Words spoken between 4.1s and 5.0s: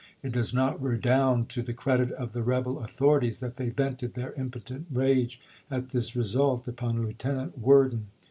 their impotent